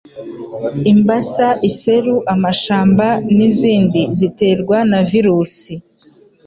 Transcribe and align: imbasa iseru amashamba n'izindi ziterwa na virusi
imbasa 0.91 1.47
iseru 1.69 2.15
amashamba 2.33 3.07
n'izindi 3.35 4.01
ziterwa 4.17 4.77
na 4.91 4.99
virusi 5.11 5.73